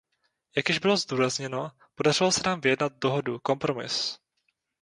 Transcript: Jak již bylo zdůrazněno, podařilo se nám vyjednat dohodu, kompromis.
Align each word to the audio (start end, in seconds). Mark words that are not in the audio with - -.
Jak 0.55 0.69
již 0.69 0.79
bylo 0.79 0.97
zdůrazněno, 0.97 1.71
podařilo 1.95 2.31
se 2.31 2.41
nám 2.45 2.61
vyjednat 2.61 2.93
dohodu, 2.99 3.39
kompromis. 3.39 4.19